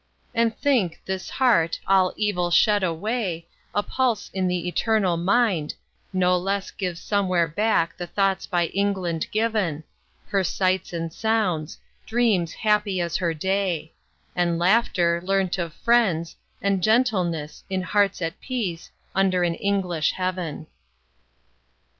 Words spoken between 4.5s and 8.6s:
eternal mind, no less Gives somewhere back the thoughts